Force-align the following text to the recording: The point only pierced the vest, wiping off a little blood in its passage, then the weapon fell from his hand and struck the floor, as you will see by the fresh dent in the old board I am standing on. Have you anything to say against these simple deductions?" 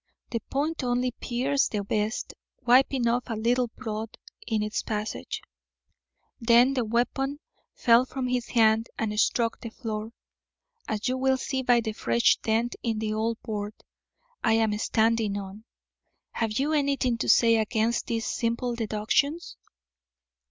The 0.31 0.39
point 0.49 0.83
only 0.83 1.11
pierced 1.11 1.73
the 1.73 1.83
vest, 1.83 2.33
wiping 2.65 3.07
off 3.07 3.25
a 3.29 3.35
little 3.35 3.67
blood 3.67 4.17
in 4.47 4.63
its 4.63 4.81
passage, 4.81 5.43
then 6.39 6.73
the 6.73 6.83
weapon 6.83 7.37
fell 7.75 8.05
from 8.05 8.25
his 8.27 8.47
hand 8.47 8.89
and 8.97 9.19
struck 9.19 9.61
the 9.61 9.69
floor, 9.69 10.11
as 10.87 11.07
you 11.07 11.17
will 11.19 11.37
see 11.37 11.61
by 11.61 11.81
the 11.81 11.93
fresh 11.93 12.37
dent 12.37 12.75
in 12.81 12.97
the 12.97 13.13
old 13.13 13.39
board 13.43 13.75
I 14.43 14.53
am 14.53 14.75
standing 14.79 15.37
on. 15.37 15.65
Have 16.31 16.53
you 16.57 16.73
anything 16.73 17.19
to 17.19 17.29
say 17.29 17.57
against 17.57 18.07
these 18.07 18.25
simple 18.25 18.73
deductions?" 18.73 19.55